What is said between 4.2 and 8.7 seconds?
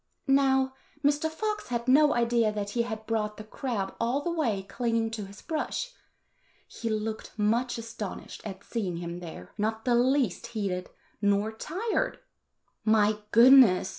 the way clinging to his brush. He looked much astonished at